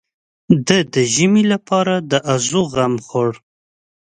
ده 0.67 0.77
د 0.93 0.95
ژمي 1.13 1.43
لپاره 1.53 1.93
د 2.11 2.13
ازوغ 2.33 2.67
غم 2.75 2.93
خوړ. 3.07 3.29